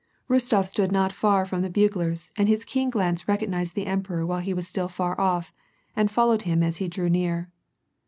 Rostof 0.27 0.65
stood 0.65 0.91
not 0.91 1.11
far 1.11 1.45
from 1.45 1.61
the 1.61 1.69
buglers, 1.69 2.31
and 2.35 2.49
his 2.49 2.65
keen 2.65 2.89
glance 2.89 3.27
recognized 3.27 3.75
the 3.75 3.85
emperor 3.85 4.25
while 4.25 4.39
he 4.39 4.51
was 4.51 4.67
still 4.67 4.87
far 4.87 5.15
off, 5.21 5.53
and 5.95 6.09
followed 6.09 6.41
him 6.41 6.63
as 6.63 6.77
he 6.77 6.87
drew 6.87 7.07
near. 7.07 7.51